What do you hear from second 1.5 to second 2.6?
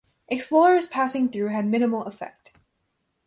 minimal effect.